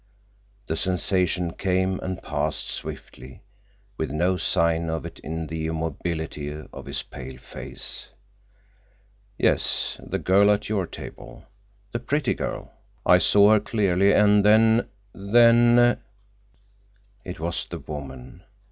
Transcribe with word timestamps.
The 0.65 0.75
sensation 0.75 1.53
came 1.53 1.99
and 1.99 2.23
passed 2.23 2.67
swiftly, 2.71 3.43
with 3.99 4.09
no 4.09 4.35
sign 4.35 4.89
of 4.89 5.05
it 5.05 5.19
in 5.19 5.45
the 5.45 5.67
immobility 5.67 6.51
of 6.73 6.87
his 6.87 7.03
pale 7.03 7.37
face. 7.37 8.09
"Yes, 9.37 9.99
the 10.03 10.17
girl 10.17 10.49
at 10.49 10.69
your 10.69 10.87
table. 10.87 11.43
The 11.91 11.99
pretty 11.99 12.33
girl. 12.33 12.71
I 13.05 13.19
saw 13.19 13.51
her 13.51 13.59
clearly, 13.59 14.11
and 14.11 14.43
then—then—" 14.43 15.99
It 17.23 17.39
was 17.39 17.67
the 17.67 17.77
woman. 17.77 18.41